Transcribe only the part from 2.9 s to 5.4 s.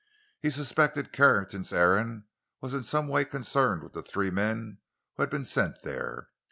way concerned with the three men who had